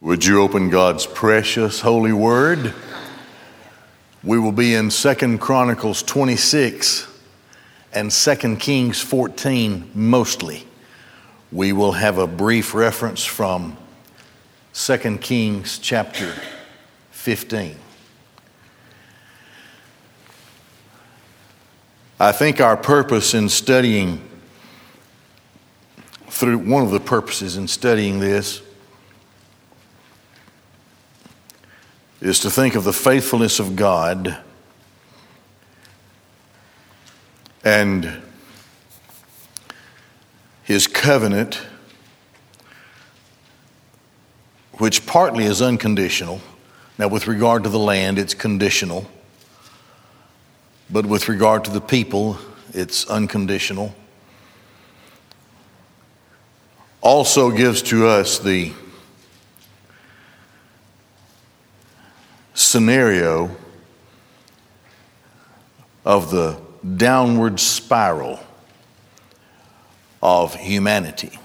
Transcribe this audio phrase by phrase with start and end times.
[0.00, 2.72] Would you open God's precious holy word?
[4.22, 7.08] We will be in Second Chronicles 26
[7.92, 10.64] and Second Kings 14 mostly.
[11.50, 13.76] We will have a brief reference from
[14.72, 16.32] Second Kings chapter
[17.10, 17.74] 15.
[22.20, 24.22] I think our purpose in studying
[26.28, 28.62] through one of the purposes in studying this
[32.20, 34.38] is to think of the faithfulness of God
[37.64, 38.22] and
[40.64, 41.60] his covenant,
[44.74, 46.40] which partly is unconditional.
[46.98, 49.08] Now, with regard to the land, it's conditional,
[50.90, 52.38] but with regard to the people,
[52.74, 53.94] it's unconditional.
[57.00, 58.72] Also gives to us the
[62.58, 63.54] scenario
[66.04, 66.60] of the
[66.96, 68.40] downward spiral
[70.20, 71.38] of humanity.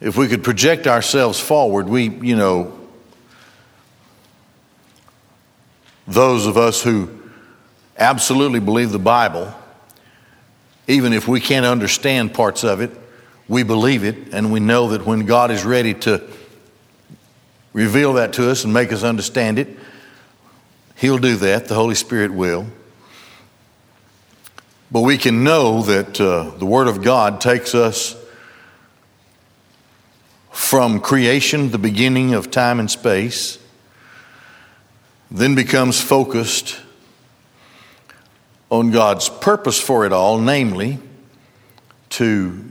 [0.00, 2.78] If we could project ourselves forward, we, you know,
[6.06, 7.10] those of us who
[7.98, 9.52] absolutely believe the Bible,
[10.86, 12.90] even if we can't understand parts of it,
[13.48, 16.22] we believe it, and we know that when God is ready to
[17.72, 19.68] reveal that to us and make us understand it.
[20.96, 22.66] He'll do that, the Holy Spirit will.
[24.90, 28.16] But we can know that uh, the Word of God takes us
[30.50, 33.58] from creation, the beginning of time and space,
[35.30, 36.80] then becomes focused
[38.68, 40.98] on God's purpose for it all, namely
[42.10, 42.64] to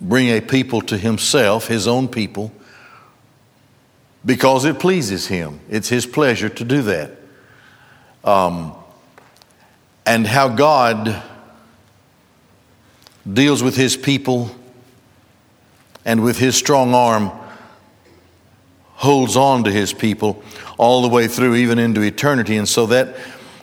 [0.00, 2.52] bring a people to Himself, His own people,
[4.28, 5.58] because it pleases Him.
[5.70, 7.12] It's His pleasure to do that.
[8.22, 8.74] Um,
[10.04, 11.22] and how God
[13.30, 14.54] deals with His people
[16.04, 17.32] and with His strong arm
[18.96, 20.42] holds on to His people
[20.76, 22.58] all the way through, even into eternity.
[22.58, 23.16] And so that,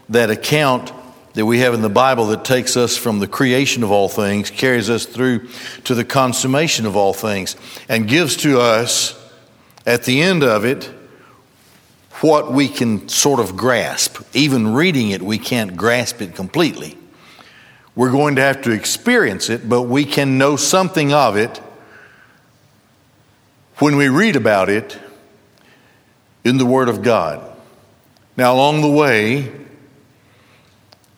[0.09, 0.91] that account
[1.35, 4.49] that we have in the Bible that takes us from the creation of all things
[4.49, 5.47] carries us through
[5.83, 7.55] to the consummation of all things
[7.87, 9.21] and gives to us
[9.85, 10.91] at the end of it,
[12.21, 14.21] what we can sort of grasp.
[14.33, 16.97] Even reading it, we can't grasp it completely.
[17.95, 21.61] We're going to have to experience it, but we can know something of it
[23.77, 24.97] when we read about it
[26.43, 27.41] in the Word of God.
[28.37, 29.51] Now, along the way,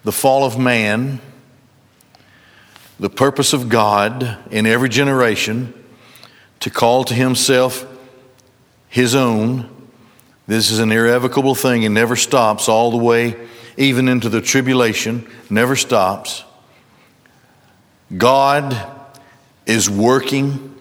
[0.03, 1.19] the fall of man,
[2.99, 5.73] the purpose of God in every generation
[6.59, 7.85] to call to Himself
[8.97, 9.69] his own.
[10.47, 13.35] This is an irrevocable thing and never stops all the way,
[13.77, 16.43] even into the tribulation, never stops.
[18.17, 18.75] God
[19.67, 20.75] is working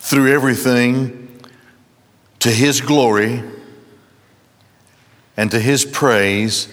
[0.00, 1.40] through everything
[2.40, 3.44] to His glory
[5.36, 6.66] and to His praise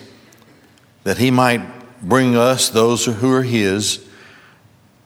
[1.03, 1.61] that He might
[2.01, 4.03] bring us, those who are His,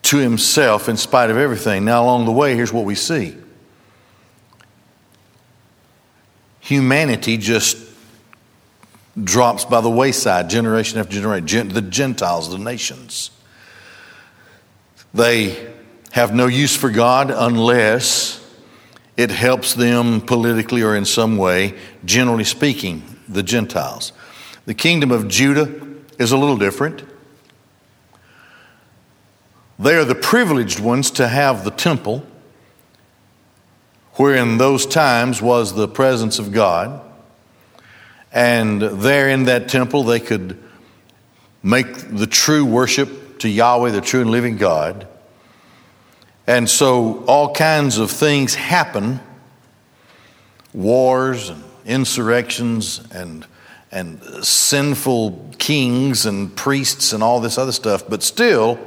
[0.04, 1.84] to Himself in spite of everything.
[1.84, 3.36] Now, along the way, here's what we see.
[6.68, 7.78] Humanity just
[9.24, 11.68] drops by the wayside generation after generation.
[11.68, 13.30] the Gentiles, the nations.
[15.14, 15.72] They
[16.12, 18.44] have no use for God unless
[19.16, 21.74] it helps them politically or in some way,
[22.04, 24.12] generally speaking, the Gentiles.
[24.66, 25.72] The kingdom of Judah
[26.18, 27.02] is a little different.
[29.78, 32.26] They are the privileged ones to have the temple
[34.18, 37.00] where in those times was the presence of God.
[38.32, 40.60] And there in that temple, they could
[41.62, 45.06] make the true worship to Yahweh, the true and living God.
[46.48, 49.20] And so all kinds of things happen
[50.74, 53.46] wars and insurrections and,
[53.92, 58.02] and sinful kings and priests and all this other stuff.
[58.08, 58.80] But still,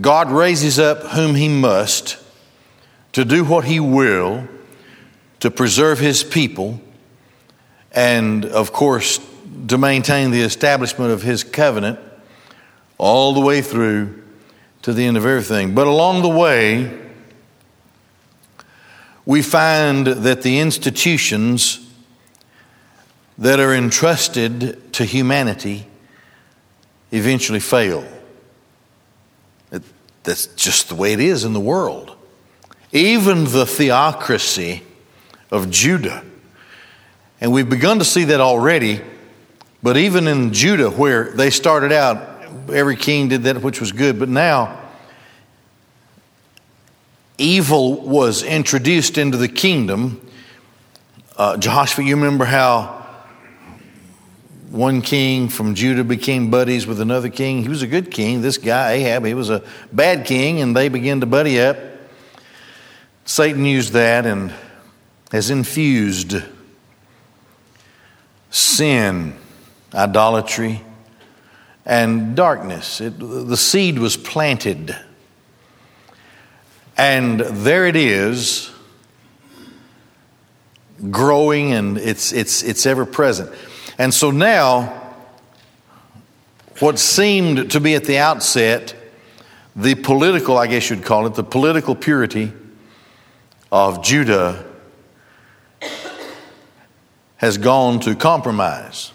[0.00, 2.16] God raises up whom He must
[3.12, 4.46] to do what He will
[5.40, 6.80] to preserve His people,
[7.92, 9.20] and of course,
[9.68, 11.98] to maintain the establishment of His covenant
[12.98, 14.22] all the way through
[14.82, 15.74] to the end of everything.
[15.74, 16.98] But along the way,
[19.24, 21.86] we find that the institutions
[23.36, 25.86] that are entrusted to humanity
[27.12, 28.06] eventually fail.
[30.24, 32.17] that's just the way it is in the world.
[32.92, 34.82] Even the theocracy
[35.50, 36.24] of Judah.
[37.40, 39.00] And we've begun to see that already,
[39.82, 42.42] but even in Judah, where they started out,
[42.72, 44.78] every king did that which was good, but now
[47.38, 50.20] evil was introduced into the kingdom.
[51.36, 52.98] Uh, Joshua, you remember how
[54.70, 57.62] one king from Judah became buddies with another king.
[57.62, 58.42] He was a good king.
[58.42, 59.62] This guy, Ahab, he was a
[59.92, 61.76] bad king, and they began to buddy up.
[63.28, 64.54] Satan used that and
[65.30, 66.34] has infused
[68.48, 69.36] sin,
[69.92, 70.80] idolatry,
[71.84, 73.02] and darkness.
[73.02, 74.96] It, the seed was planted.
[76.96, 78.70] And there it is,
[81.10, 83.52] growing, and it's, it's, it's ever present.
[83.98, 84.86] And so now,
[86.78, 88.94] what seemed to be at the outset
[89.76, 92.52] the political, I guess you'd call it, the political purity
[93.70, 94.64] of Judah
[97.36, 99.12] has gone to compromise.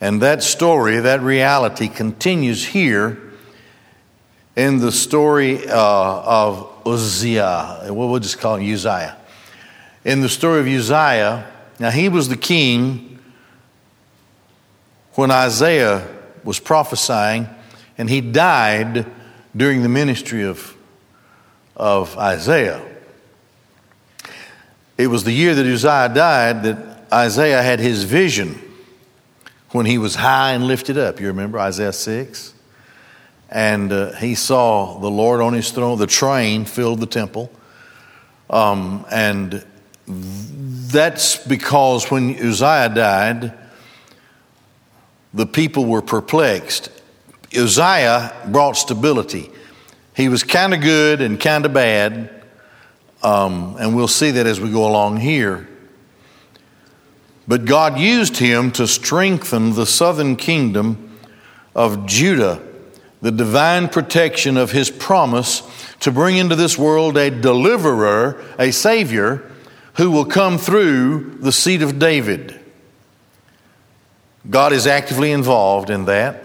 [0.00, 3.20] And that story, that reality continues here
[4.56, 7.86] in the story uh, of Uzziah.
[7.88, 9.16] We'll just call him Uzziah.
[10.04, 11.46] In the story of Uzziah,
[11.78, 13.18] now he was the king
[15.14, 16.06] when Isaiah
[16.44, 17.48] was prophesying,
[17.98, 19.06] and he died
[19.56, 20.76] during the ministry of,
[21.76, 22.91] of Isaiah.
[24.98, 28.58] It was the year that Uzziah died that Isaiah had his vision
[29.70, 31.20] when he was high and lifted up.
[31.20, 32.54] You remember Isaiah 6?
[33.50, 37.50] And uh, he saw the Lord on his throne, the train filled the temple.
[38.48, 39.64] Um, and
[40.06, 43.58] that's because when Uzziah died,
[45.34, 46.90] the people were perplexed.
[47.56, 49.50] Uzziah brought stability.
[50.14, 52.41] He was kind of good and kind of bad,
[53.22, 55.68] um, and we'll see that as we go along here.
[57.46, 61.18] But God used him to strengthen the southern kingdom
[61.74, 62.62] of Judah,
[63.20, 65.62] the divine protection of his promise
[66.00, 69.48] to bring into this world a deliverer, a savior,
[69.94, 72.58] who will come through the seed of David.
[74.48, 76.42] God is actively involved in that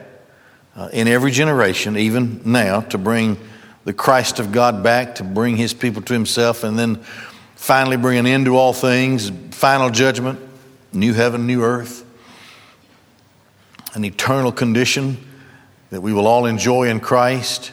[0.75, 3.37] uh, in every generation, even now, to bring
[3.87, 6.97] the Christ of God back, to bring his people to himself, and then
[7.55, 10.37] finally bring an end to all things, final judgment,
[10.91, 12.03] new heaven, new earth,
[13.93, 15.15] an eternal condition
[15.89, 17.71] that we will all enjoy in Christ.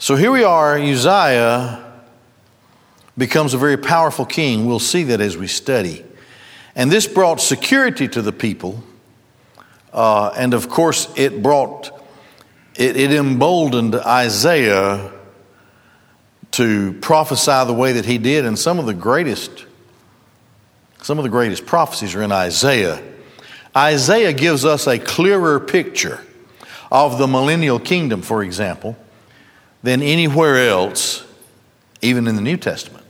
[0.00, 1.86] So here we are, Uzziah
[3.16, 4.66] becomes a very powerful king.
[4.66, 6.04] We'll see that as we study.
[6.74, 8.82] And this brought security to the people
[9.92, 11.90] uh, and of course, it brought,
[12.76, 15.12] it, it emboldened Isaiah
[16.52, 18.44] to prophesy the way that he did.
[18.44, 19.66] And some of the greatest,
[21.02, 23.02] some of the greatest prophecies are in Isaiah.
[23.76, 26.20] Isaiah gives us a clearer picture
[26.90, 28.96] of the millennial kingdom, for example,
[29.82, 31.24] than anywhere else,
[32.02, 33.04] even in the New Testament.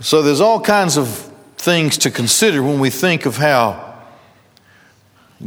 [0.00, 1.08] So there's all kinds of
[1.56, 3.85] things to consider when we think of how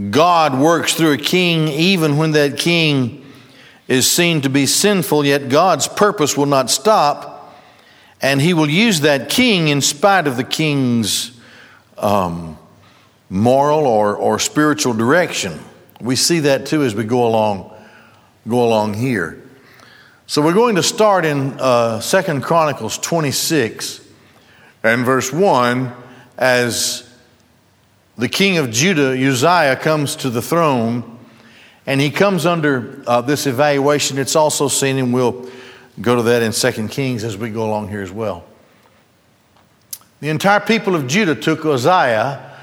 [0.09, 3.25] God works through a king even when that king
[3.87, 7.57] is seen to be sinful, yet God's purpose will not stop,
[8.21, 11.31] and he will use that king in spite of the king's
[11.97, 12.57] um,
[13.29, 15.59] moral or, or spiritual direction.
[15.99, 17.73] We see that too as we go along,
[18.47, 19.43] go along here.
[20.27, 24.07] So we're going to start in uh, Second Chronicles 26
[24.83, 25.91] and verse 1
[26.37, 27.08] as
[28.19, 31.17] the king of Judah, Uzziah, comes to the throne
[31.85, 34.17] and he comes under uh, this evaluation.
[34.17, 35.49] It's also seen, and we'll
[36.01, 38.43] go to that in Second Kings as we go along here as well.
[40.19, 42.57] The entire people of Judah took Uzziah,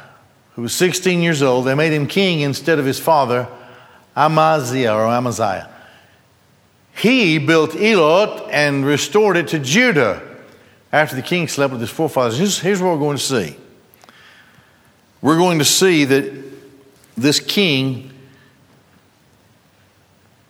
[0.55, 3.49] who was 16 years old, they made him king instead of his father,
[4.15, 5.71] Amaziah or Amaziah.
[6.95, 10.23] He built Elot and restored it to Judah
[10.93, 12.37] after the king slept with his forefathers.
[12.37, 13.57] Here's, here's what we're going to see
[15.21, 16.33] we're going to see that
[17.17, 18.13] this king,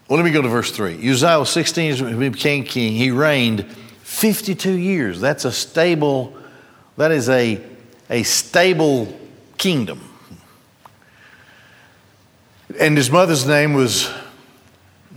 [0.08, 0.94] well, let me go to verse 3.
[1.08, 2.92] Uzziah was 16 he became king.
[2.92, 3.64] He reigned
[4.02, 5.20] 52 years.
[5.20, 6.36] That's a stable,
[6.96, 7.60] that is a,
[8.10, 9.18] a stable
[9.58, 10.00] kingdom.
[12.78, 14.12] And his mother's name was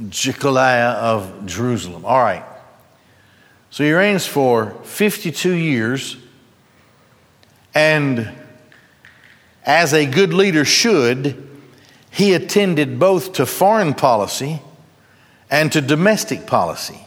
[0.03, 2.05] Jecoliah of Jerusalem.
[2.05, 2.45] All right.
[3.71, 6.17] So he reigns for 52 years.
[7.75, 8.31] And
[9.69, 11.47] as a good leader should,
[12.09, 14.59] he attended both to foreign policy
[15.51, 16.99] and to domestic policy.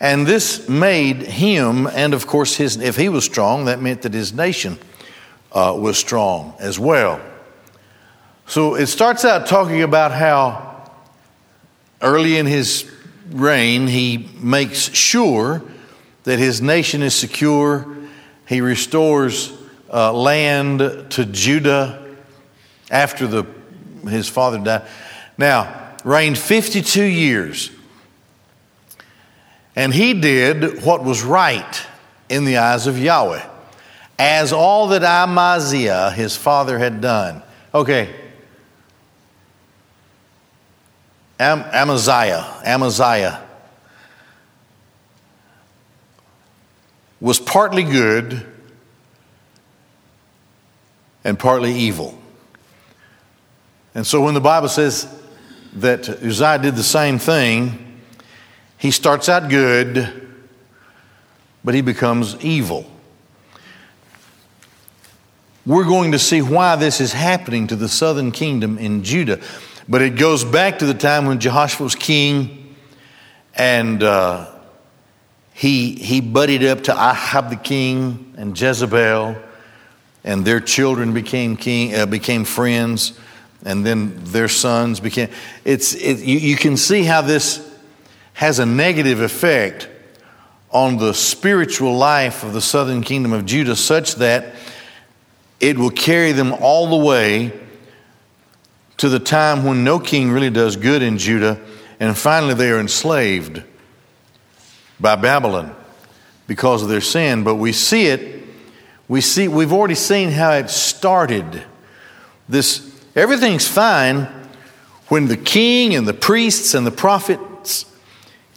[0.00, 4.12] And this made him, and of course, his, if he was strong, that meant that
[4.12, 4.76] his nation
[5.52, 7.20] uh, was strong as well.
[8.48, 10.90] So it starts out talking about how
[12.00, 12.90] early in his
[13.30, 15.62] reign he makes sure
[16.24, 17.86] that his nation is secure.
[18.48, 19.61] He restores
[19.92, 22.16] uh, land to Judah
[22.90, 23.46] after the,
[24.08, 24.86] his father died.
[25.36, 27.70] Now, reigned 52 years.
[29.74, 31.86] And he did what was right
[32.28, 33.44] in the eyes of Yahweh,
[34.18, 37.42] as all that Amaziah, his father, had done.
[37.74, 38.14] Okay.
[41.40, 43.42] Am- Amaziah, Amaziah
[47.20, 48.51] was partly good
[51.24, 52.18] and partly evil.
[53.94, 55.06] And so when the Bible says
[55.74, 58.00] that Uzziah did the same thing,
[58.78, 60.08] he starts out good,
[61.62, 62.90] but he becomes evil.
[65.64, 69.40] We're going to see why this is happening to the southern kingdom in Judah.
[69.88, 72.74] But it goes back to the time when Jehoshaphat was king
[73.54, 74.50] and uh,
[75.52, 79.36] he, he buddied up to Ahab the king and Jezebel,
[80.24, 83.18] and their children became, king, uh, became friends,
[83.64, 85.28] and then their sons became.
[85.64, 87.68] It's, it, you, you can see how this
[88.34, 89.88] has a negative effect
[90.70, 94.54] on the spiritual life of the southern kingdom of Judah, such that
[95.60, 97.52] it will carry them all the way
[98.96, 101.60] to the time when no king really does good in Judah,
[102.00, 103.62] and finally they are enslaved
[104.98, 105.74] by Babylon
[106.46, 107.44] because of their sin.
[107.44, 108.44] But we see it,
[109.12, 111.62] we see, we've already seen how it started.
[112.48, 114.22] This everything's fine
[115.08, 117.84] when the king and the priests and the prophets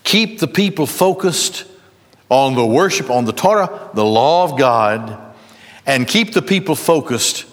[0.05, 1.65] keep the people focused
[2.29, 5.35] on the worship, on the Torah, the law of God,
[5.85, 7.45] and keep the people focused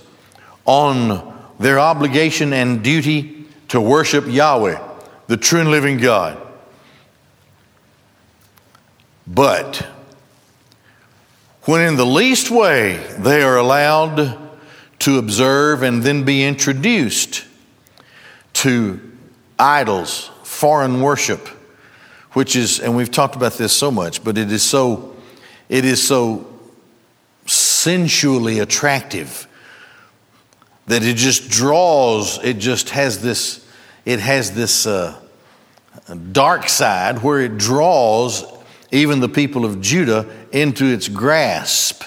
[0.65, 4.81] on their obligation and duty to worship Yahweh,
[5.27, 6.41] the true and living God.
[9.27, 9.89] But
[11.65, 14.39] when in the least way they are allowed
[15.01, 17.45] to observe and then be introduced
[18.53, 19.01] to
[19.59, 21.49] idols, foreign worship,
[22.33, 25.15] which is, and we've talked about this so much, but it is so,
[25.69, 26.47] it is so
[27.47, 29.47] sensually attractive
[30.87, 33.67] that it just draws, it just has this,
[34.05, 35.17] it has this uh,
[36.33, 38.45] dark side where it draws
[38.93, 42.05] even the people of Judah into its grasp.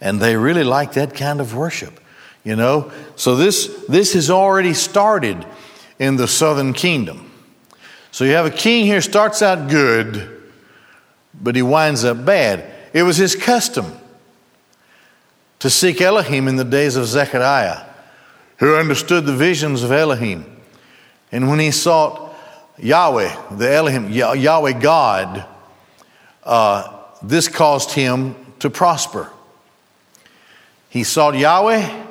[0.00, 1.98] And they really like that kind of worship,
[2.44, 2.92] you know?
[3.14, 5.46] So this, this has already started
[5.98, 7.30] in the southern kingdom.
[8.10, 10.42] So you have a king here starts out good,
[11.40, 12.72] but he winds up bad.
[12.92, 13.86] It was his custom
[15.60, 17.84] to seek Elohim in the days of Zechariah
[18.58, 20.44] who understood the visions of Elohim.
[21.30, 22.34] And when he sought
[22.78, 25.44] Yahweh, the Elohim, Yahweh God,
[26.46, 29.30] uh, this caused him to prosper.
[30.88, 32.04] He sought Yahweh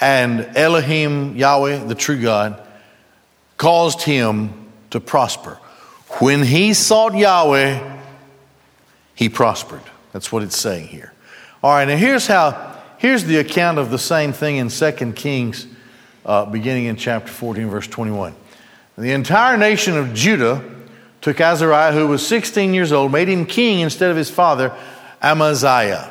[0.00, 2.66] and Elohim, Yahweh, the true God,
[3.58, 5.58] caused him to prosper.
[6.20, 7.98] When he sought Yahweh,
[9.14, 9.82] he prospered.
[10.12, 11.12] That's what it's saying here.
[11.62, 12.70] All right, now here's how
[13.00, 15.66] Here's the account of the same thing in 2 Kings,
[16.26, 18.34] uh, beginning in chapter 14, verse 21.
[18.98, 20.62] The entire nation of Judah
[21.20, 24.74] took Azariah, who was 16 years old, made him king instead of his father,
[25.22, 26.10] Amaziah.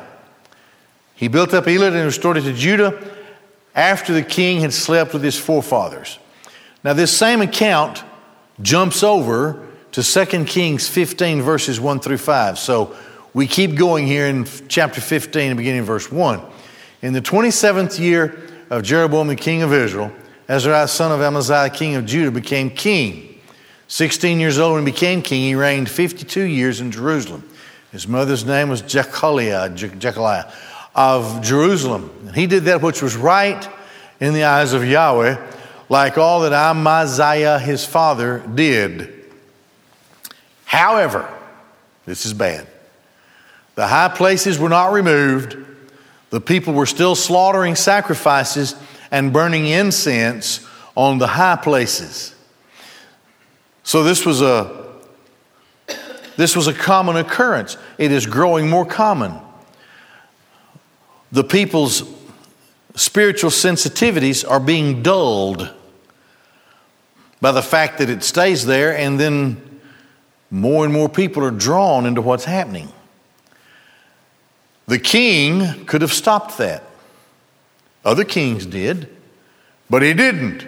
[1.14, 3.02] He built up Elat and restored it to Judah
[3.74, 6.18] after the king had slept with his forefathers.
[6.82, 8.02] Now, this same account
[8.62, 12.58] jumps over to 2 Kings 15, verses 1 through 5.
[12.58, 12.96] So
[13.34, 16.40] we keep going here in chapter 15, beginning in verse 1.
[17.02, 18.40] In the 27th year
[18.70, 20.12] of Jeroboam the king of Israel,
[20.48, 23.29] Azariah son of Amaziah king of Judah became king.
[23.90, 27.46] 16 years old when he became king, he reigned 52 years in Jerusalem.
[27.92, 30.50] His mother's name was Jechaliah, Jechaliah
[30.94, 32.10] of Jerusalem.
[32.26, 33.68] And he did that which was right
[34.20, 35.36] in the eyes of Yahweh,
[35.88, 39.12] like all that Amaziah his father did.
[40.64, 41.28] However,
[42.06, 42.66] this is bad.
[43.74, 45.56] The high places were not removed
[46.30, 48.76] the people were still slaughtering sacrifices
[49.10, 52.34] and burning incense on the high places.
[53.82, 54.78] So this was a
[56.36, 57.76] this was a common occurrence.
[57.98, 59.34] It is growing more common.
[61.32, 62.02] The people's
[62.94, 65.70] spiritual sensitivities are being dulled.
[67.40, 69.80] by the fact that it stays there, and then
[70.50, 72.92] more and more people are drawn into what's happening.
[74.86, 76.82] The king could have stopped that.
[78.04, 79.08] Other kings did,
[79.88, 80.66] but he didn't.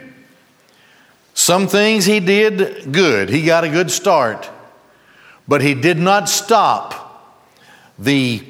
[1.42, 4.48] Some things he did good, he got a good start,
[5.48, 7.42] but he did not stop
[7.98, 8.46] the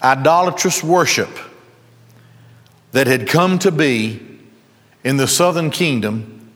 [0.00, 1.28] idolatrous worship
[2.92, 4.22] that had come to be
[5.02, 6.52] in the southern kingdom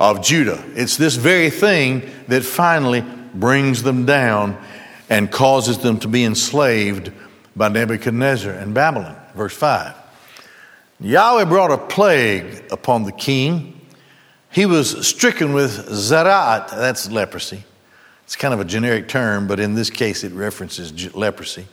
[0.00, 0.60] of Judah.
[0.74, 4.60] It's this very thing that finally brings them down
[5.08, 7.12] and causes them to be enslaved
[7.54, 9.16] by Nebuchadnezzar and Babylon.
[9.36, 9.94] Verse 5.
[10.98, 13.75] Yahweh brought a plague upon the king.
[14.56, 17.62] He was stricken with zara'at, that's leprosy.
[18.24, 21.66] It's kind of a generic term, but in this case it references leprosy.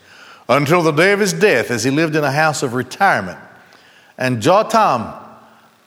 [0.50, 3.40] Until the day of his death, as he lived in a house of retirement.
[4.18, 5.13] And Jotham,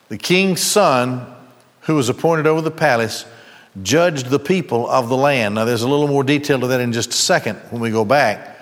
[0.08, 1.26] the king's son,
[1.82, 3.26] who was appointed over the palace,
[3.82, 5.56] judged the people of the land.
[5.56, 8.06] Now, there's a little more detail to that in just a second when we go
[8.06, 8.58] back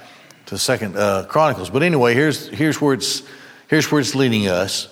[0.46, 1.70] to Second uh, Chronicles.
[1.70, 3.22] But anyway, here's, here's, where it's,
[3.68, 4.88] here's where it's leading us.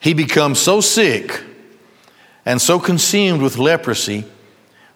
[0.00, 1.40] He becomes so sick
[2.46, 4.24] and so consumed with leprosy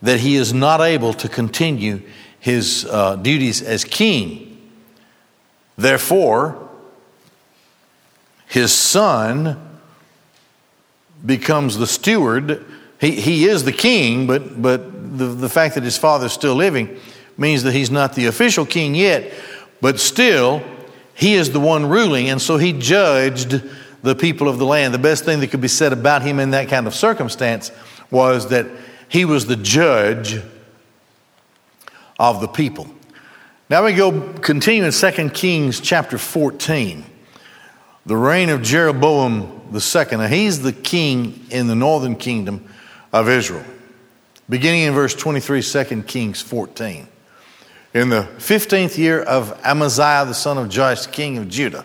[0.02, 2.02] that he is not able to continue
[2.38, 4.70] his uh, duties as king.
[5.76, 6.68] Therefore,
[8.46, 9.80] his son
[11.24, 12.64] becomes the steward.
[13.00, 16.54] He, he is the king, but, but the, the fact that his father is still
[16.54, 16.98] living
[17.36, 19.32] means that he's not the official king yet.
[19.80, 20.62] But still,
[21.14, 23.62] he is the one ruling, and so he judged
[24.02, 24.94] the people of the land.
[24.94, 27.70] The best thing that could be said about him in that kind of circumstance
[28.10, 28.66] was that
[29.08, 30.40] he was the judge
[32.18, 32.86] of the people.
[33.70, 37.04] Now we go continue in 2 Kings chapter 14.
[38.06, 40.20] The reign of Jeroboam the second.
[40.20, 42.66] Now he's the king in the northern kingdom
[43.12, 43.64] of Israel.
[44.48, 47.06] Beginning in verse 23, 2 Kings 14.
[47.94, 51.84] In the 15th year of Amaziah, the son of Joash, king of Judah,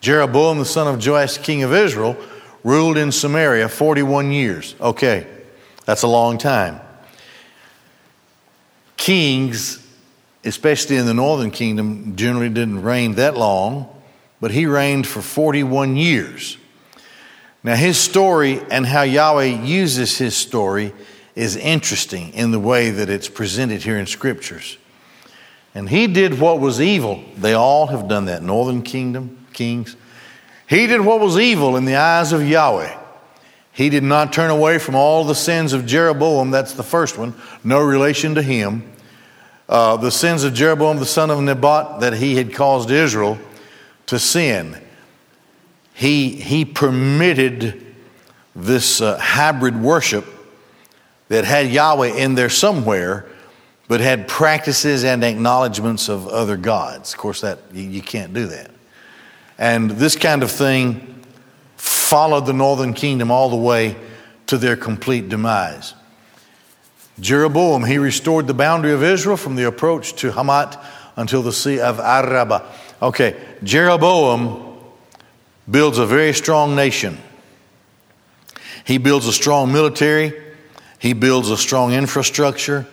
[0.00, 2.16] Jeroboam, the son of Joash, king of Israel,
[2.64, 4.74] ruled in Samaria 41 years.
[4.80, 5.26] Okay,
[5.84, 6.80] that's a long time.
[8.96, 9.86] Kings,
[10.44, 13.88] especially in the northern kingdom, generally didn't reign that long,
[14.40, 16.58] but he reigned for 41 years.
[17.62, 20.92] Now, his story and how Yahweh uses his story
[21.34, 24.78] is interesting in the way that it's presented here in scriptures.
[25.74, 27.22] And he did what was evil.
[27.36, 28.42] They all have done that.
[28.42, 29.96] Northern kingdom, kings.
[30.68, 32.96] He did what was evil in the eyes of Yahweh.
[33.72, 36.50] He did not turn away from all the sins of Jeroboam.
[36.50, 37.34] That's the first one.
[37.64, 38.90] No relation to him.
[39.68, 43.38] Uh, the sins of Jeroboam, the son of Nebat, that he had caused Israel
[44.06, 44.80] to sin.
[45.92, 47.84] He, he permitted
[48.54, 50.24] this uh, hybrid worship
[51.28, 53.26] that had Yahweh in there somewhere
[53.88, 57.12] but had practices and acknowledgments of other gods.
[57.12, 58.70] Of course, that you can't do that.
[59.58, 61.24] And this kind of thing
[61.76, 63.96] followed the northern kingdom all the way
[64.46, 65.94] to their complete demise.
[67.18, 70.82] Jeroboam, he restored the boundary of Israel from the approach to Hamat
[71.16, 72.70] until the Sea of Araba.
[73.00, 74.78] Okay, Jeroboam
[75.70, 77.18] builds a very strong nation.
[78.84, 80.32] He builds a strong military.
[80.98, 82.86] He builds a strong infrastructure.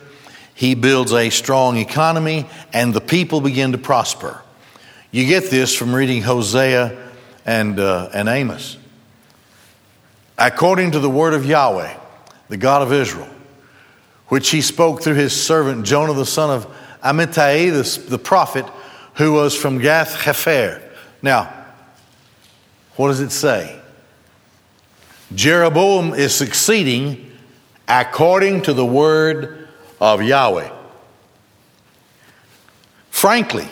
[0.54, 4.40] He builds a strong economy, and the people begin to prosper.
[5.14, 7.12] You get this from reading Hosea
[7.46, 8.78] and, uh, and Amos.
[10.36, 11.96] According to the word of Yahweh,
[12.48, 13.28] the God of Israel,
[14.26, 16.66] which he spoke through his servant Jonah the son of
[17.00, 18.66] Amittai, the, the prophet,
[19.14, 20.82] who was from Gath Hepher.
[21.22, 21.64] Now,
[22.96, 23.78] what does it say?
[25.32, 27.30] Jeroboam is succeeding
[27.86, 29.68] according to the word
[30.00, 30.72] of Yahweh.
[33.10, 33.68] Frankly,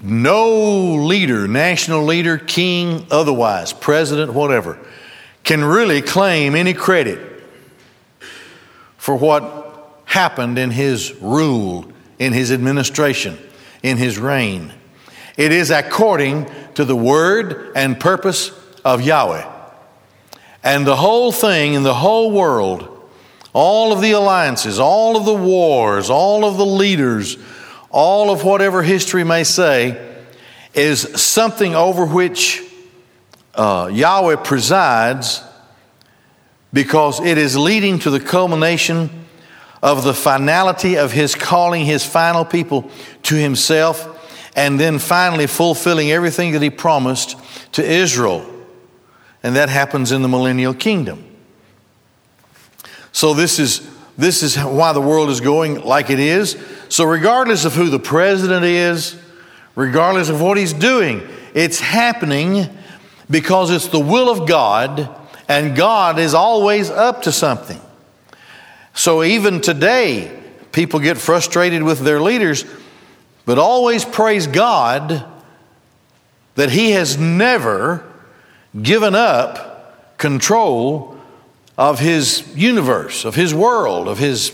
[0.00, 4.78] no leader, national leader, king, otherwise, president, whatever,
[5.44, 7.18] can really claim any credit
[8.98, 13.38] for what happened in his rule, in his administration,
[13.82, 14.72] in his reign.
[15.36, 18.50] It is according to the word and purpose
[18.84, 19.52] of Yahweh.
[20.62, 22.92] And the whole thing in the whole world
[23.52, 27.38] all of the alliances, all of the wars, all of the leaders,
[27.96, 29.98] all of whatever history may say,
[30.74, 32.62] is something over which
[33.54, 35.42] uh, Yahweh presides
[36.74, 39.08] because it is leading to the culmination
[39.82, 42.90] of the finality of His calling His final people
[43.22, 44.12] to Himself
[44.54, 47.38] and then finally fulfilling everything that He promised
[47.72, 48.44] to Israel.
[49.42, 51.24] And that happens in the millennial kingdom.
[53.12, 56.56] So this is this is why the world is going like it is.
[56.88, 59.20] So regardless of who the president is,
[59.74, 62.68] regardless of what he's doing, it's happening
[63.30, 65.14] because it's the will of God
[65.48, 67.80] and God is always up to something.
[68.94, 72.64] So even today, people get frustrated with their leaders,
[73.44, 75.24] but always praise God
[76.54, 78.04] that He has never
[78.80, 81.15] given up control
[81.76, 84.52] of His universe, of His world, of His,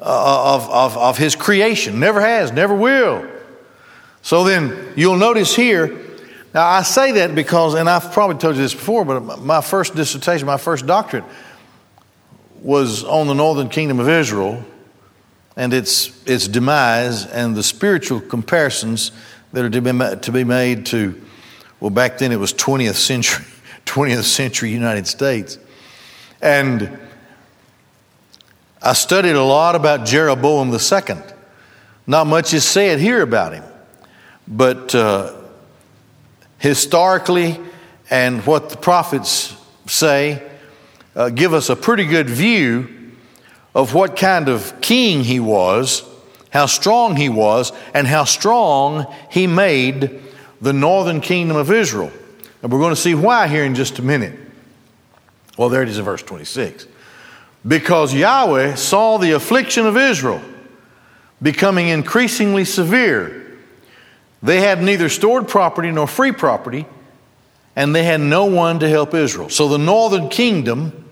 [0.00, 2.00] uh, of, of, of His creation.
[2.00, 3.26] Never has, never will.
[4.22, 5.98] So then you'll notice here,
[6.54, 9.94] now I say that because, and I've probably told you this before, but my first
[9.94, 11.24] dissertation, my first doctorate
[12.60, 14.64] was on the northern kingdom of Israel
[15.56, 19.10] and its, its demise and the spiritual comparisons
[19.52, 21.20] that are to be, to be made to
[21.82, 23.44] well, back then it was 20th century,
[23.86, 25.58] 20th century United States.
[26.42, 26.98] And
[28.82, 31.16] I studied a lot about Jeroboam II.
[32.04, 33.62] Not much is said here about him,
[34.48, 35.34] but uh,
[36.58, 37.60] historically
[38.10, 40.42] and what the prophets say
[41.14, 43.12] uh, give us a pretty good view
[43.72, 46.02] of what kind of king he was,
[46.50, 50.20] how strong he was, and how strong he made
[50.60, 52.10] the northern kingdom of Israel.
[52.62, 54.41] And we're going to see why here in just a minute.
[55.56, 56.86] Well, there it is in verse 26.
[57.66, 60.42] Because Yahweh saw the affliction of Israel
[61.40, 63.58] becoming increasingly severe.
[64.42, 66.86] They had neither stored property nor free property,
[67.76, 69.48] and they had no one to help Israel.
[69.48, 71.08] So the northern kingdom,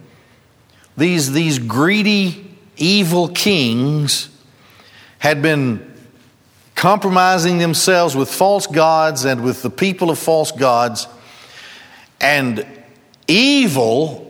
[0.97, 4.29] these, these greedy, evil kings,
[5.19, 5.87] had been
[6.75, 11.07] compromising themselves with false gods and with the people of false gods.
[12.21, 12.67] And
[13.29, 14.30] evil,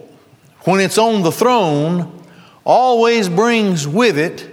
[0.65, 2.25] when it's on the throne,
[2.65, 4.49] always brings with it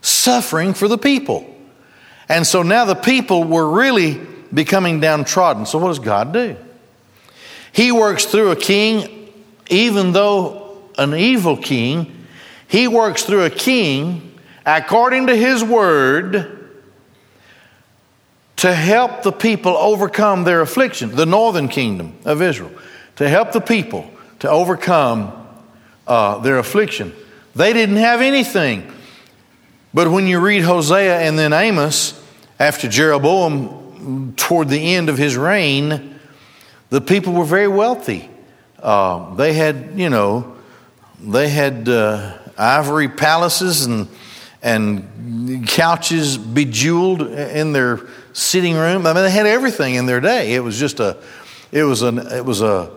[0.00, 1.52] suffering for the people.
[2.28, 4.20] And so now the people were really
[4.52, 5.66] becoming downtrodden.
[5.66, 6.56] So what does God do?
[7.72, 9.32] He works through a king,
[9.68, 12.26] even though an evil king,
[12.68, 16.52] he works through a king according to his word
[18.56, 22.72] to help the people overcome their affliction, the northern kingdom of Israel,
[23.16, 25.45] to help the people to overcome
[26.06, 27.12] uh, their affliction.
[27.54, 28.92] They didn't have anything.
[29.94, 32.22] But when you read Hosea and then Amos,
[32.58, 36.18] after Jeroboam, toward the end of his reign,
[36.90, 38.28] the people were very wealthy.
[38.78, 40.56] Uh, they had, you know,
[41.20, 44.08] they had uh, ivory palaces and
[44.62, 48.00] and couches bejeweled in their
[48.32, 49.06] sitting room.
[49.06, 50.54] I mean, they had everything in their day.
[50.54, 51.18] It was just a,
[51.70, 52.90] it was an, it was a,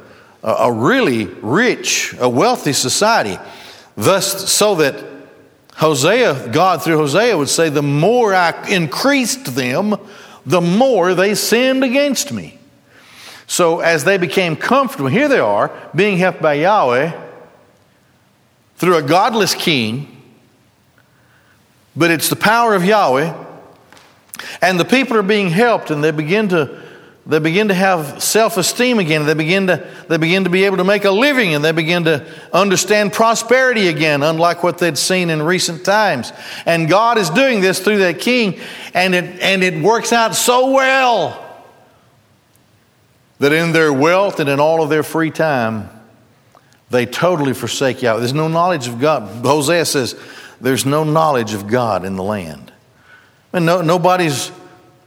[0.44, 3.38] a really rich, a wealthy society.
[3.96, 5.04] Thus, so that
[5.76, 9.96] Hosea, God through Hosea would say, the more I increased them,
[10.46, 12.58] the more they sinned against me.
[13.48, 17.20] So as they became comfortable, here they are, being helped by Yahweh
[18.78, 20.16] through a godless king
[22.00, 23.46] but it's the power of Yahweh.
[24.62, 26.82] And the people are being helped and they begin to
[27.30, 29.26] they begin to have self-esteem again.
[29.26, 32.04] They begin to they begin to be able to make a living and they begin
[32.06, 36.34] to understand prosperity again, unlike what they'd seen in recent times.
[36.66, 38.60] And God is doing this through that king,
[38.94, 41.46] and it and it works out so well
[43.38, 45.90] that in their wealth and in all of their free time,
[46.90, 48.20] they totally forsake Yahweh.
[48.20, 49.46] There's no knowledge of God.
[49.46, 50.20] Hosea says,
[50.60, 52.74] there's no knowledge of God in the land.
[53.54, 54.52] And no, nobody's,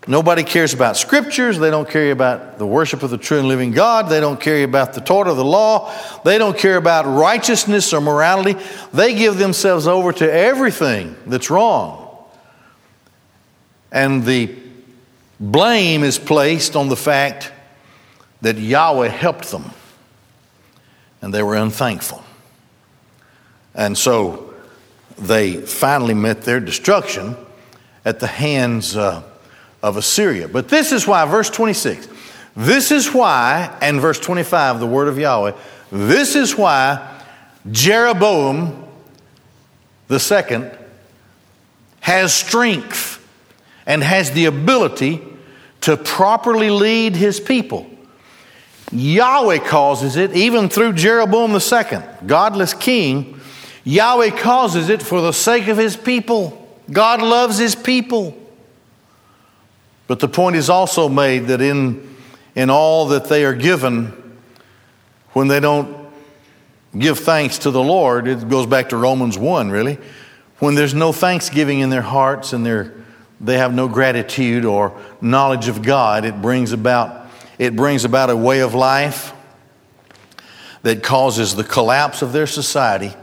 [0.06, 1.58] nobody cares about scriptures.
[1.58, 4.08] They don't care about the worship of the true and living God.
[4.08, 5.92] They don't care about the Torah the law.
[6.24, 8.60] They don't care about righteousness or morality.
[8.92, 11.98] They give themselves over to everything that's wrong.
[13.90, 14.54] And the
[15.38, 17.52] blame is placed on the fact
[18.40, 19.70] that Yahweh helped them
[21.20, 22.22] and they were unthankful.
[23.74, 24.54] And so
[25.18, 27.36] they finally met their destruction
[28.04, 29.22] at the hands uh,
[29.82, 30.48] of Assyria.
[30.48, 32.08] But this is why, verse 26,
[32.56, 35.52] this is why, and verse 25, the word of Yahweh,
[35.90, 37.20] this is why
[37.70, 38.84] Jeroboam
[40.08, 40.70] the second
[42.00, 43.18] has strength
[43.86, 45.22] and has the ability
[45.82, 47.88] to properly lead his people.
[48.92, 53.40] Yahweh causes it, even through Jeroboam the second, godless king,
[53.84, 56.58] Yahweh causes it for the sake of his people.
[56.90, 58.36] God loves his people.
[60.06, 62.16] But the point is also made that in,
[62.54, 64.38] in all that they are given,
[65.32, 66.08] when they don't
[66.98, 69.98] give thanks to the Lord, it goes back to Romans 1, really.
[70.58, 72.94] When there's no thanksgiving in their hearts and they're,
[73.40, 78.36] they have no gratitude or knowledge of God, it brings about, it brings about a
[78.36, 79.32] way of life
[80.82, 83.14] that causes the collapse of their society,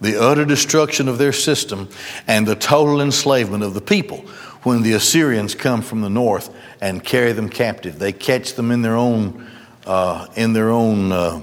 [0.00, 1.88] the utter destruction of their system,
[2.26, 4.24] and the total enslavement of the people
[4.64, 7.98] when the Assyrians come from the north and carry them captive.
[7.98, 9.46] They catch them in their own,
[9.86, 11.42] uh, in their own uh,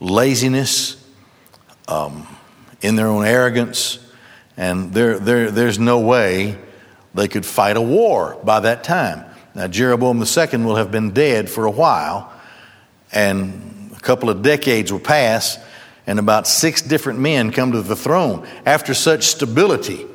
[0.00, 0.96] laziness,
[1.88, 2.26] um,
[2.80, 3.98] in their own arrogance,
[4.56, 6.58] and there, there, there's no way
[7.12, 9.24] they could fight a war by that time.
[9.54, 12.32] Now, Jeroboam II will have been dead for a while,
[13.12, 15.58] and a couple of decades will pass,
[16.06, 18.46] and about six different men come to the throne.
[18.66, 20.06] After such stability,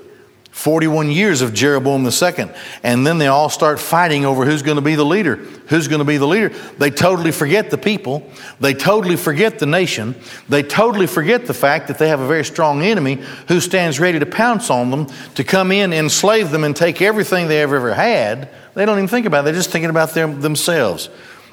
[0.60, 2.52] 41 years of Jeroboam II.
[2.84, 5.38] And then they all start fighting over who's going to be the leader.
[5.38, 6.50] Who's going to be the leader?
[6.78, 8.30] They totally forget the people.
[8.60, 10.16] They totally forget the nation.
[10.50, 14.20] They totally forget the fact that they have a very strong enemy who stands ready
[14.20, 17.94] to pounce on them, to come in, enslave them, and take everything they ever, ever
[17.94, 18.50] had.
[18.74, 19.44] They don't even think about it.
[19.46, 21.10] They're just thinking about themselves,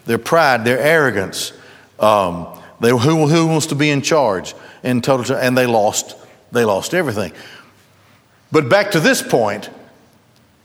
[0.06, 1.52] their pride, their arrogance.
[2.00, 2.48] Um,
[2.80, 4.56] they, who, who wants to be in charge?
[4.82, 6.16] In total, and they lost.
[6.50, 7.32] They lost everything.
[8.52, 9.70] But back to this point,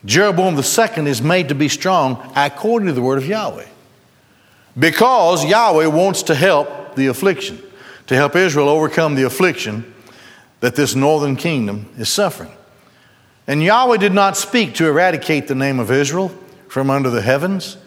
[0.05, 3.67] Jeroboam II is made to be strong according to the word of Yahweh.
[4.77, 7.61] Because Yahweh wants to help the affliction,
[8.07, 9.93] to help Israel overcome the affliction
[10.61, 12.51] that this northern kingdom is suffering.
[13.47, 16.29] And Yahweh did not speak to eradicate the name of Israel
[16.67, 17.77] from under the heavens,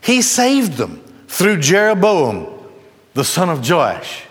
[0.00, 2.46] He saved them through Jeroboam,
[3.12, 4.22] the son of Joash.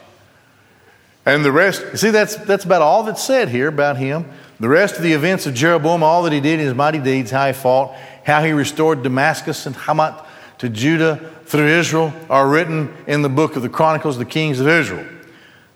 [1.26, 4.26] And the rest, you see, that's, that's about all that's said here about him.
[4.60, 7.32] The rest of the events of Jeroboam, all that he did, in his mighty deeds,
[7.32, 7.96] how he fought,
[8.26, 10.26] how he restored Damascus and Hamath
[10.58, 14.60] to Judah through Israel, are written in the book of the Chronicles of the Kings
[14.60, 15.06] of Israel.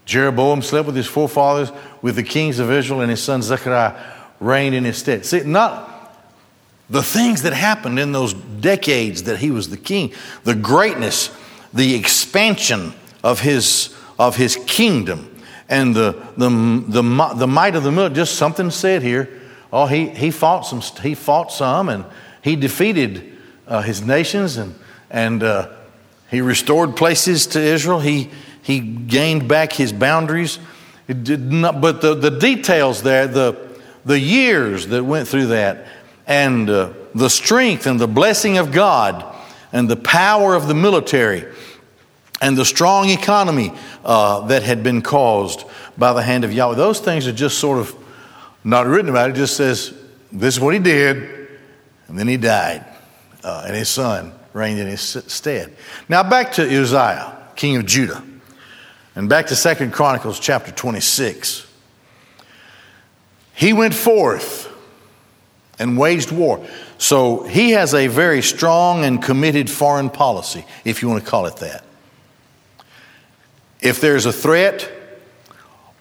[0.06, 3.96] Jeroboam slept with his forefathers, with the kings of Israel, and his son Zechariah
[4.42, 5.26] reigned in his stead.
[5.26, 5.90] See, not
[6.90, 10.12] the things that happened in those decades that he was the king,
[10.44, 11.36] the greatness,
[11.74, 12.94] the expansion
[13.24, 15.33] of his, of his kingdom
[15.74, 19.28] and the, the, the, the might of the milk, just something said here.
[19.72, 22.06] Oh, he, he, fought some, he fought some and
[22.44, 24.76] he defeated uh, his nations and,
[25.10, 25.70] and uh,
[26.30, 28.00] he restored places to Israel.
[28.00, 28.30] He,
[28.62, 30.60] he gained back his boundaries.
[31.08, 33.58] Not, but the, the details there, the,
[34.06, 35.88] the years that went through that,
[36.28, 39.26] and uh, the strength and the blessing of God
[39.72, 41.46] and the power of the military
[42.44, 43.72] and the strong economy
[44.04, 45.64] uh, that had been caused
[45.98, 46.76] by the hand of Yahweh.
[46.76, 47.96] Those things are just sort of
[48.66, 49.30] not written about.
[49.30, 49.94] It just says,
[50.30, 51.48] this is what he did,
[52.10, 52.86] and then he died,
[53.46, 55.74] uh, and his son reigned in his stead.
[56.10, 58.22] Now back to Uzziah, king of Judah,
[59.16, 61.66] and back to Second Chronicles chapter 26.
[63.54, 64.70] He went forth
[65.80, 66.66] and waged war.
[66.98, 71.46] So he has a very strong and committed foreign policy, if you want to call
[71.46, 71.86] it that.
[73.84, 74.90] If there's a threat,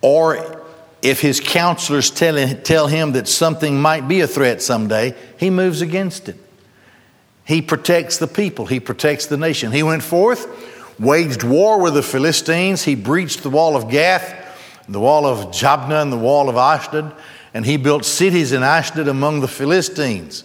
[0.00, 0.62] or
[1.02, 5.82] if his counselors tell, tell him that something might be a threat someday, he moves
[5.82, 6.36] against it.
[7.44, 9.72] He protects the people, he protects the nation.
[9.72, 10.46] He went forth,
[11.00, 14.32] waged war with the Philistines, he breached the wall of Gath,
[14.88, 17.12] the wall of Jabneh, and the wall of Ashdod,
[17.52, 20.44] and he built cities in Ashdod among the Philistines.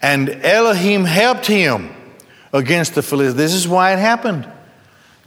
[0.00, 1.90] And Elohim helped him
[2.52, 3.34] against the Philistines.
[3.34, 4.48] This is why it happened.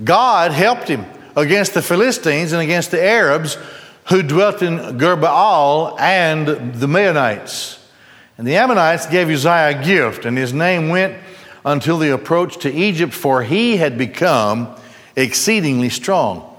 [0.02, 1.06] God helped him
[1.38, 3.58] against the Philistines and against the Arabs
[4.10, 7.78] who dwelt in Gur-baal and the Maonites.
[8.38, 11.16] And the Ammonites gave Uzziah a gift, and his name went
[11.64, 14.76] until the approach to Egypt, for he had become
[15.16, 16.56] exceedingly strong.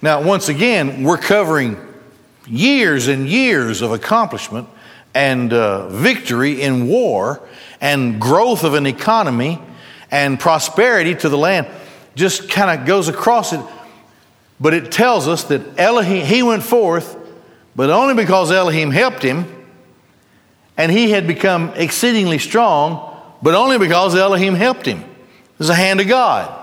[0.00, 1.76] Now, once again, we're covering
[2.46, 4.68] years and years of accomplishment
[5.14, 7.42] and uh, victory in war
[7.80, 9.60] and growth of an economy
[10.10, 11.66] and prosperity to the land.
[12.14, 13.60] Just kind of goes across it
[14.60, 17.16] but it tells us that Elohim, he went forth,
[17.76, 19.46] but only because Elohim helped him,
[20.76, 25.04] and he had become exceedingly strong, but only because Elohim helped him.
[25.58, 26.54] There's a hand of God.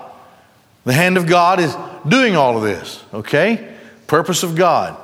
[0.85, 1.75] The hand of God is
[2.07, 3.73] doing all of this, okay?
[4.07, 4.97] Purpose of God.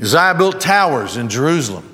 [0.00, 1.88] Uzziah built towers in Jerusalem.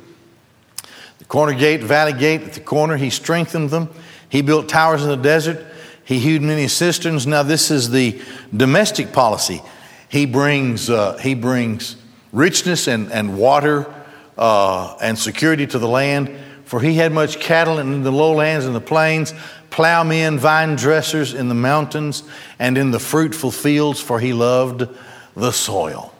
[1.18, 3.90] The corner gate, valley gate at the corner, he strengthened them.
[4.29, 5.64] He built towers in the desert.
[6.05, 7.27] He hewed many cisterns.
[7.27, 8.20] Now, this is the
[8.57, 9.61] domestic policy.
[10.09, 11.97] He brings, uh, he brings
[12.33, 13.92] richness and, and water
[14.37, 16.37] uh, and security to the land.
[16.64, 19.33] For he had much cattle in the lowlands and the plains,
[19.71, 22.25] plowmen, vine dressers in the mountains,
[22.59, 24.87] and in the fruitful fields, for he loved
[25.35, 26.12] the soil.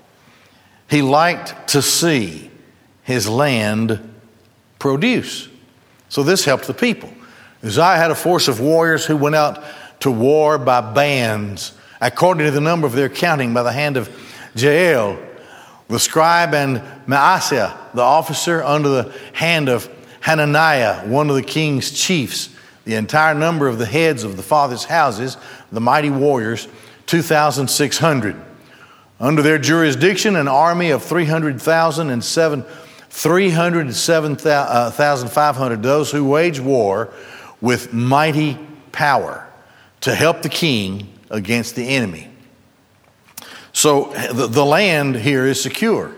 [0.89, 2.51] He liked to see
[3.03, 4.15] his land
[4.79, 5.49] produce.
[6.09, 7.13] So this helped the people.
[7.63, 9.63] Uzziah had a force of warriors who went out
[10.01, 14.09] to war by bands, according to the number of their counting by the hand of
[14.55, 15.19] Jeiel,
[15.89, 21.91] the scribe, and Maaseiah, the officer, under the hand of Hananiah, one of the king's
[21.91, 22.55] chiefs.
[22.85, 25.37] The entire number of the heads of the fathers' houses,
[25.73, 26.69] the mighty warriors,
[27.07, 28.37] 2,600.
[29.21, 32.65] Under their jurisdiction, an army of 300,000 and seven,
[33.11, 37.13] 307,500, those who wage war
[37.61, 38.57] with mighty
[38.93, 39.47] power
[40.03, 42.29] to help the king against the enemy.
[43.73, 46.15] So the, the land here is secure.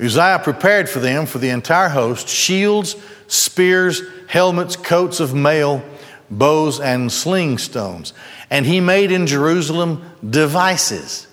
[0.00, 2.96] Uzziah prepared for them, for the entire host, shields,
[3.28, 5.82] spears, helmets, coats of mail,
[6.30, 8.12] bows, and sling stones.
[8.50, 11.28] And he made in Jerusalem devices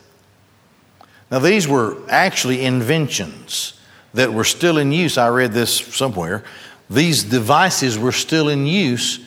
[1.32, 3.80] now, these were actually inventions
[4.14, 5.18] that were still in use.
[5.18, 6.44] I read this somewhere.
[6.90, 9.20] These devices were still in use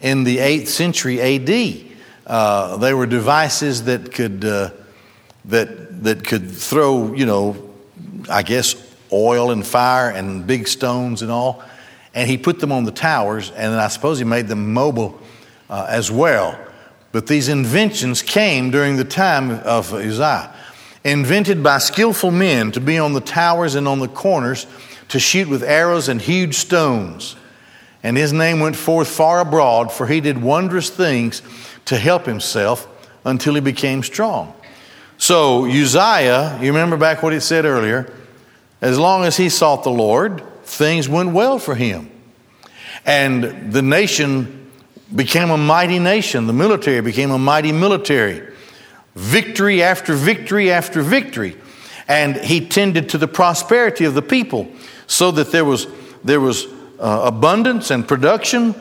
[0.00, 1.89] in the 8th century AD.
[2.30, 4.70] Uh, they were devices that could, uh,
[5.46, 7.56] that, that could throw, you know,
[8.30, 8.76] I guess,
[9.12, 11.60] oil and fire and big stones and all.
[12.14, 15.20] And he put them on the towers, and I suppose he made them mobile
[15.68, 16.56] uh, as well.
[17.10, 20.54] But these inventions came during the time of Uzziah
[21.02, 24.68] invented by skillful men to be on the towers and on the corners
[25.08, 27.34] to shoot with arrows and huge stones.
[28.04, 31.42] And his name went forth far abroad, for he did wondrous things
[31.86, 32.86] to help himself
[33.24, 34.54] until he became strong.
[35.18, 38.10] So, Uzziah, you remember back what it said earlier,
[38.80, 42.10] as long as he sought the Lord, things went well for him.
[43.04, 44.70] And the nation
[45.14, 46.46] became a mighty nation.
[46.46, 48.46] The military became a mighty military
[49.14, 51.56] victory after victory after victory.
[52.08, 54.68] And he tended to the prosperity of the people
[55.06, 55.86] so that there was,
[56.24, 56.66] there was
[56.98, 58.74] uh, abundance and production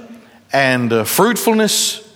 [0.52, 2.09] and uh, fruitfulness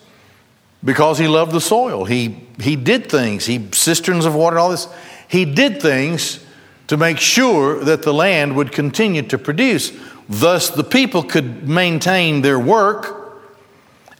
[0.83, 2.05] because he loved the soil.
[2.05, 4.87] He, he did things, he cisterns of water, and all this.
[5.27, 6.43] He did things
[6.87, 9.91] to make sure that the land would continue to produce.
[10.27, 13.41] Thus, the people could maintain their work,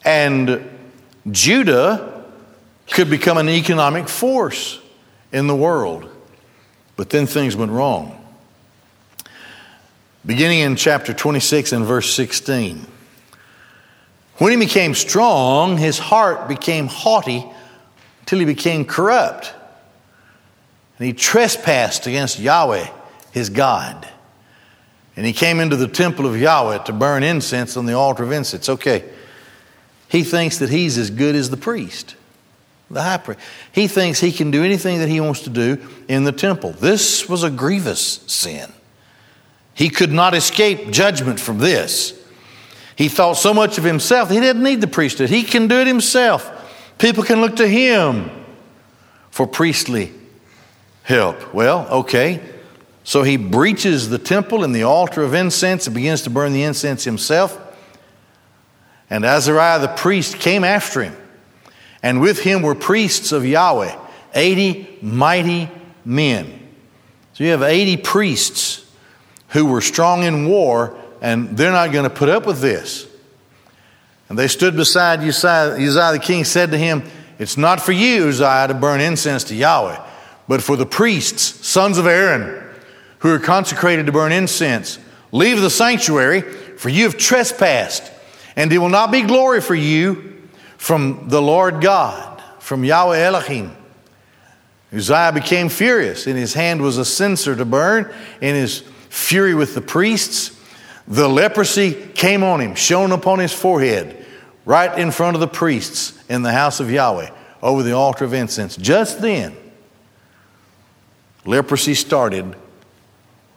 [0.04, 0.70] and
[1.30, 2.24] Judah
[2.90, 4.80] could become an economic force
[5.32, 6.08] in the world.
[6.96, 8.20] But then things went wrong.
[10.24, 12.86] Beginning in chapter 26 and verse 16.
[14.38, 17.44] When he became strong, his heart became haughty
[18.26, 19.54] till he became corrupt.
[20.98, 22.88] And he trespassed against Yahweh,
[23.32, 24.08] his God.
[25.16, 28.32] And he came into the temple of Yahweh to burn incense on the altar of
[28.32, 28.68] incense.
[28.68, 29.04] Okay,
[30.08, 32.16] he thinks that he's as good as the priest
[32.90, 33.40] the high priest.
[33.72, 36.72] He thinks he can do anything that he wants to do in the temple.
[36.72, 38.72] This was a grievous sin.
[39.74, 42.18] He could not escape judgment from this.
[42.96, 45.30] He thought so much of himself, he didn't need the priesthood.
[45.30, 46.50] He can do it himself.
[46.98, 48.30] People can look to him
[49.30, 50.12] for priestly
[51.02, 51.52] help.
[51.52, 52.40] Well, okay.
[53.02, 56.62] So he breaches the temple and the altar of incense and begins to burn the
[56.62, 57.60] incense himself.
[59.10, 61.16] And Azariah the priest came after him
[62.04, 63.96] and with him were priests of Yahweh,
[64.34, 65.70] 80 mighty
[66.04, 66.60] men.
[67.32, 68.84] So you have 80 priests
[69.48, 73.08] who were strong in war, and they're not going to put up with this.
[74.28, 75.74] And they stood beside Uzziah.
[75.74, 77.02] Uzziah the king said to him,
[77.38, 79.98] It's not for you, Uzziah, to burn incense to Yahweh,
[80.48, 82.62] but for the priests, sons of Aaron,
[83.20, 84.98] who are consecrated to burn incense.
[85.32, 88.12] Leave the sanctuary, for you have trespassed,
[88.54, 90.42] and it will not be glory for you
[90.76, 93.74] from the Lord God, from Yahweh Elohim.
[94.94, 96.26] Uzziah became furious.
[96.26, 98.12] In his hand was a censer to burn.
[98.42, 100.53] In his fury with the priests,
[101.06, 104.24] the leprosy came on him, shone upon his forehead,
[104.64, 107.30] right in front of the priests in the house of Yahweh,
[107.62, 108.76] over the altar of incense.
[108.76, 109.54] Just then,
[111.44, 112.56] leprosy started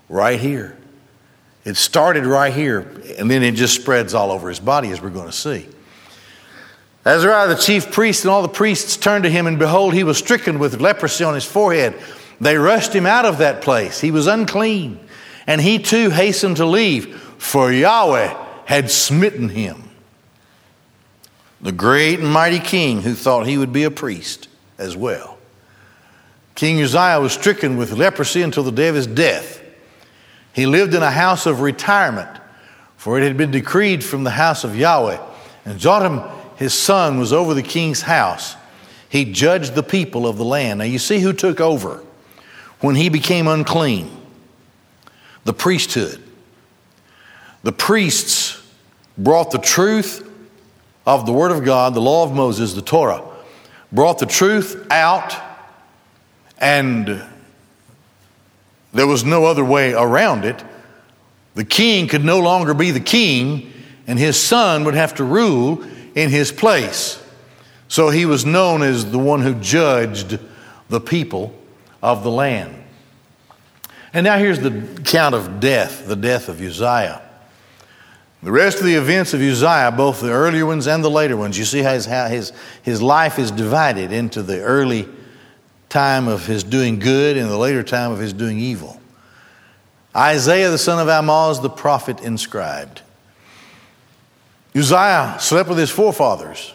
[0.09, 0.77] right here.
[1.63, 5.09] It started right here, and then it just spreads all over his body, as we're
[5.09, 5.67] going to see.
[7.05, 10.17] Azariah, the chief priest, and all the priests turned to him, and behold, he was
[10.17, 11.95] stricken with leprosy on his forehead.
[12.41, 13.99] They rushed him out of that place.
[14.01, 14.99] He was unclean.
[15.45, 18.35] And he too hastened to leave, for Yahweh
[18.65, 19.83] had smitten him.
[21.61, 25.37] The great and mighty king who thought he would be a priest as well.
[26.55, 29.61] King Uzziah was stricken with leprosy until the day of his death.
[30.53, 32.29] He lived in a house of retirement,
[32.95, 35.19] for it had been decreed from the house of Yahweh.
[35.65, 36.21] And Jotham
[36.57, 38.55] his son was over the king's house.
[39.09, 40.79] He judged the people of the land.
[40.79, 42.03] Now, you see who took over.
[42.79, 44.07] when he became unclean,
[45.45, 46.21] the priesthood.
[47.63, 48.61] The priests
[49.17, 50.29] brought the truth
[51.05, 53.23] of the Word of God, the law of Moses, the Torah,
[53.91, 55.35] brought the truth out,
[56.59, 57.23] and
[58.93, 60.63] there was no other way around it.
[61.55, 63.71] The king could no longer be the king,
[64.05, 65.83] and his son would have to rule
[66.15, 67.23] in his place.
[67.87, 70.39] So he was known as the one who judged
[70.89, 71.53] the people
[72.03, 72.75] of the land.
[74.13, 77.21] And now here's the count of death, the death of Uzziah.
[78.43, 81.57] The rest of the events of Uzziah, both the earlier ones and the later ones,
[81.57, 85.07] you see how his, how his, his life is divided into the early
[85.89, 89.01] time of his doing good and the later time of his doing evil.
[90.15, 93.01] Isaiah, the son of Amoz, the prophet, inscribed.
[94.75, 96.73] Uzziah slept with his forefathers.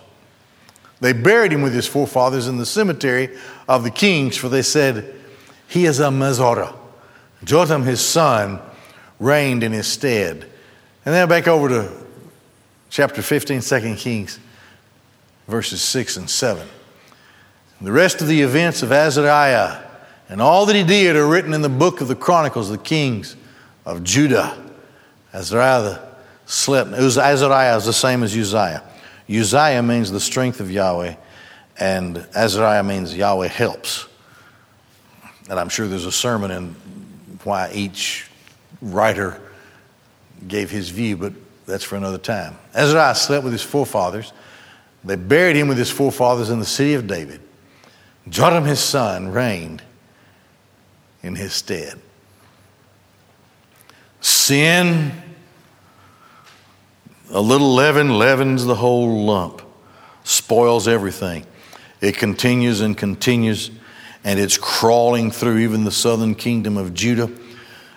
[1.01, 3.37] They buried him with his forefathers in the cemetery
[3.69, 5.15] of the kings, for they said,
[5.69, 6.75] He is a Mezorah.
[7.45, 8.61] Jotham, his son,
[9.19, 10.49] reigned in his stead.
[11.05, 11.93] And then back over to
[12.89, 14.39] chapter 15, 2 Kings,
[15.49, 16.69] verses 6 and 7.
[17.81, 19.83] The rest of the events of Azariah
[20.29, 22.85] and all that he did are written in the book of the Chronicles of the
[22.85, 23.35] Kings
[23.85, 24.57] of Judah.
[25.35, 25.99] Azariah
[26.47, 26.93] slept.
[26.93, 28.85] Azariah is the same as Uzziah.
[29.29, 31.17] Uzziah means the strength of Yahweh,
[31.81, 34.07] and Azariah means Yahweh helps.
[35.51, 36.77] And I'm sure there's a sermon in
[37.43, 38.31] why each
[38.81, 39.41] writer
[40.49, 41.33] gave his view, but
[41.67, 42.57] that's for another time.
[42.75, 44.33] Azariah slept with his forefathers.
[45.05, 47.41] They buried him with his forefathers in the city of David.
[48.29, 49.83] Jotham, his son, reigned
[51.23, 52.01] in his stead.
[54.21, 55.13] Sin,
[57.31, 59.63] a little leaven leavens the whole lump,
[60.23, 61.45] spoils everything.
[62.01, 63.71] It continues and continues,
[64.25, 67.31] and it's crawling through even the southern kingdom of Judah.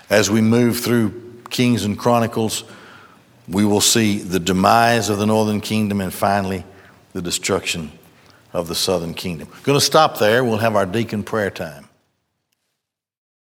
[0.09, 2.63] As we move through Kings and Chronicles,
[3.47, 6.63] we will see the demise of the northern kingdom and finally
[7.13, 7.91] the destruction
[8.53, 9.47] of the southern kingdom.
[9.63, 10.43] Going to stop there.
[10.43, 11.84] We'll have our deacon prayer time.